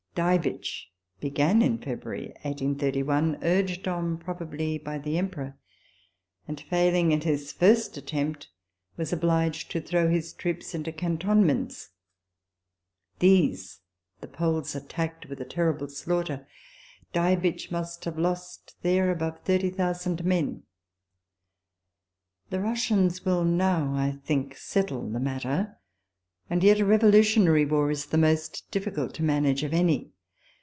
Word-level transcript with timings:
Diebitsch* 0.13 0.87
began 1.21 1.61
in 1.61 1.77
February, 1.77 2.33
urged 3.37 3.87
on, 3.87 4.17
probably, 4.17 4.77
by 4.77 4.97
the 4.97 5.17
Emperor; 5.17 5.57
and, 6.49 6.59
failing 6.59 7.13
in 7.13 7.21
his 7.21 7.53
first 7.53 7.95
attempt, 7.95 8.49
was 8.97 9.13
obliged 9.13 9.71
to 9.71 9.79
throw 9.79 10.09
his 10.09 10.33
troops 10.33 10.75
into 10.75 10.91
cantonments. 10.91 11.91
These 13.19 13.79
the 14.19 14.27
Poles 14.27 14.75
attacked, 14.75 15.27
with 15.29 15.39
a 15.39 15.45
terrible 15.45 15.87
slaughter. 15.87 16.45
Diebitsch 17.13 17.71
must 17.71 18.03
have 18.03 18.19
lost 18.19 18.75
there 18.81 19.11
above 19.11 19.39
30,000 19.45 20.25
men. 20.25 20.63
The 22.49 22.59
Russians 22.59 23.23
will 23.23 23.45
now,f 23.45 24.13
I 24.13 24.17
think, 24.25 24.57
settle 24.57 25.09
the 25.09 25.21
matter; 25.21 25.77
and 26.49 26.65
yet 26.65 26.81
a 26.81 26.85
revolutionary 26.85 27.63
war 27.63 27.89
is 27.89 28.07
the 28.07 28.17
most 28.17 28.69
difficult 28.71 29.13
to 29.13 29.23
manage 29.23 29.63
of 29.63 29.73
any. 29.73 30.09